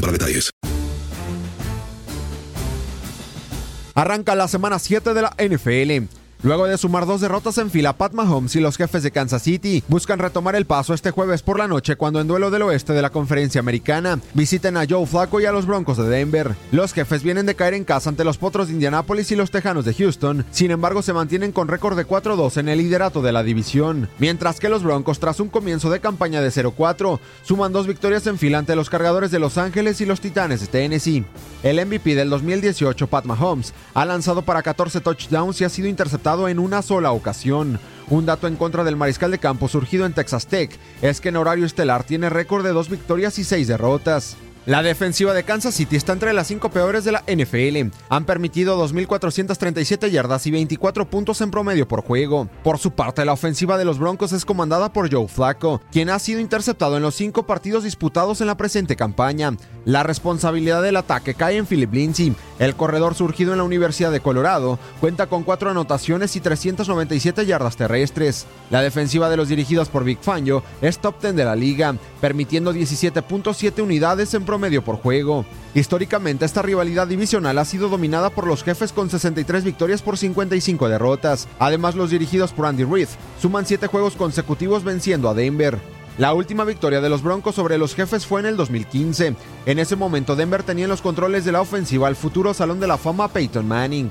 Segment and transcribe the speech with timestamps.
[0.00, 0.50] para detalles.
[3.94, 6.19] Arranca la semana 7 de la NFL.
[6.42, 9.84] Luego de sumar dos derrotas en fila, Pat Mahomes y los jefes de Kansas City
[9.88, 13.02] buscan retomar el paso este jueves por la noche cuando en duelo del oeste de
[13.02, 16.56] la conferencia americana visiten a Joe Flacco y a los Broncos de Denver.
[16.72, 19.84] Los jefes vienen de caer en casa ante los Potros de Indianápolis y los Tejanos
[19.84, 23.42] de Houston, sin embargo se mantienen con récord de 4-2 en el liderato de la
[23.42, 28.26] división, mientras que los Broncos tras un comienzo de campaña de 0-4 suman dos victorias
[28.26, 31.22] en fila ante los cargadores de Los Ángeles y los Titanes de Tennessee.
[31.62, 36.29] El MVP del 2018, Pat Mahomes, ha lanzado para 14 touchdowns y ha sido interceptado
[36.30, 37.80] en una sola ocasión.
[38.08, 41.36] Un dato en contra del mariscal de campo surgido en Texas Tech es que en
[41.36, 44.36] horario estelar tiene récord de dos victorias y seis derrotas.
[44.66, 47.92] La defensiva de Kansas City está entre las cinco peores de la NFL.
[48.10, 52.46] Han permitido 2.437 yardas y 24 puntos en promedio por juego.
[52.62, 56.18] Por su parte, la ofensiva de los Broncos es comandada por Joe Flacco, quien ha
[56.18, 59.56] sido interceptado en los cinco partidos disputados en la presente campaña.
[59.86, 62.34] La responsabilidad del ataque cae en Philip Lindsay.
[62.58, 67.76] El corredor surgido en la Universidad de Colorado cuenta con cuatro anotaciones y 397 yardas
[67.76, 68.46] terrestres.
[68.68, 72.74] La defensiva de los dirigidos por Big Fangio es top 10 de la liga, permitiendo
[72.74, 75.46] 17.7 unidades en promedio por juego.
[75.74, 80.88] Históricamente esta rivalidad divisional ha sido dominada por los jefes con 63 victorias por 55
[80.88, 81.48] derrotas.
[81.58, 83.08] Además los dirigidos por Andy Reid
[83.40, 85.78] suman 7 juegos consecutivos venciendo a Denver.
[86.20, 89.34] La última victoria de los Broncos sobre los jefes fue en el 2015.
[89.64, 92.86] En ese momento Denver tenía en los controles de la ofensiva al futuro Salón de
[92.86, 94.10] la Fama Peyton Manning.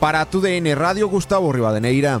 [0.00, 2.20] Para tu DN Radio Gustavo Rivadeneira.